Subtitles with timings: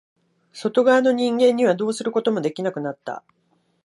[0.51, 3.23] 外側の人間にはどうすることもできなくなった。